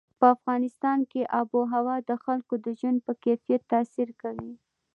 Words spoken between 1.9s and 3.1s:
د خلکو د ژوند